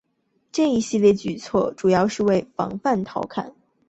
[0.51, 3.53] 这一系列举措主要是为防范陶侃。